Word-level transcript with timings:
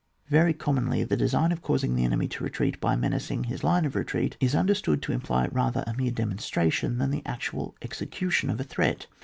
Very 0.31 0.55
commonly 0.55 1.03
the 1.03 1.15
design 1.15 1.51
of. 1.51 1.61
causing 1.61 1.93
the 1.93 2.03
enemy 2.05 2.27
to 2.29 2.43
retreat 2.43 2.79
by 2.79 2.95
menacing 2.95 3.43
his 3.43 3.63
line 3.63 3.85
of 3.85 3.93
retreat, 3.95 4.35
is 4.39 4.55
understood 4.55 4.99
to 5.03 5.11
imply 5.11 5.45
rather 5.51 5.83
a 5.85 5.93
mere 5.95 6.09
demonstration 6.09 6.97
than 6.97 7.11
the 7.11 7.21
actual 7.23 7.75
execution 7.83 8.49
of 8.49 8.57
the 8.57 8.63
threat. 8.63 9.05